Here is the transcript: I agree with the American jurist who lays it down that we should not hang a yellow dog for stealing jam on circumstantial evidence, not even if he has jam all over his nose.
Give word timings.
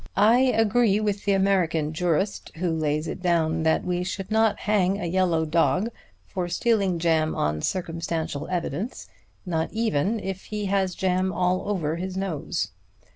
I 0.17 0.39
agree 0.39 0.99
with 0.99 1.25
the 1.25 1.33
American 1.33 1.93
jurist 1.93 2.51
who 2.55 2.71
lays 2.71 3.07
it 3.07 3.21
down 3.21 3.61
that 3.61 3.85
we 3.85 4.03
should 4.03 4.31
not 4.31 4.61
hang 4.61 4.99
a 4.99 5.05
yellow 5.05 5.45
dog 5.45 5.89
for 6.25 6.47
stealing 6.47 6.97
jam 6.97 7.35
on 7.35 7.61
circumstantial 7.61 8.47
evidence, 8.49 9.07
not 9.45 9.71
even 9.71 10.19
if 10.19 10.45
he 10.45 10.65
has 10.65 10.95
jam 10.95 11.31
all 11.31 11.69
over 11.69 11.97
his 11.97 12.17
nose. 12.17 12.71